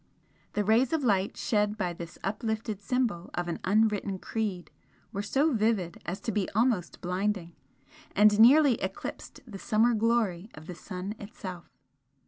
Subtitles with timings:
[0.53, 4.71] The rays of light shed by this uplifted Symbol of an unwritten Creed
[5.11, 7.55] were so vivid as to be almost blinding,
[8.15, 11.69] and nearly eclipsed the summer glory of the sun itself.